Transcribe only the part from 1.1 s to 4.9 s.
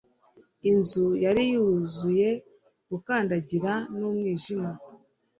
yari yuzuye gukandagira numwijima